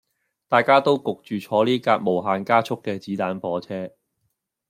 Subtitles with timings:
[0.47, 3.91] 大家都焗住坐呢架無限加速嘅子彈火車